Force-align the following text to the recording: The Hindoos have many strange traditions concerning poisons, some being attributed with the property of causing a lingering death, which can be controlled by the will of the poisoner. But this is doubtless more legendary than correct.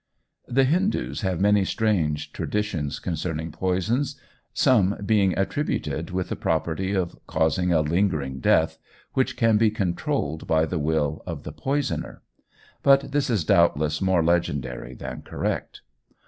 The 0.47 0.63
Hindoos 0.63 1.21
have 1.21 1.39
many 1.39 1.63
strange 1.63 2.33
traditions 2.33 2.97
concerning 2.97 3.51
poisons, 3.51 4.19
some 4.51 4.97
being 5.05 5.37
attributed 5.37 6.09
with 6.09 6.29
the 6.29 6.35
property 6.35 6.91
of 6.95 7.19
causing 7.27 7.71
a 7.71 7.81
lingering 7.81 8.39
death, 8.39 8.79
which 9.13 9.37
can 9.37 9.57
be 9.57 9.69
controlled 9.69 10.47
by 10.47 10.65
the 10.65 10.79
will 10.79 11.21
of 11.27 11.43
the 11.43 11.53
poisoner. 11.53 12.23
But 12.81 13.11
this 13.11 13.29
is 13.29 13.43
doubtless 13.43 14.01
more 14.01 14.23
legendary 14.23 14.95
than 14.95 15.21
correct. 15.21 15.81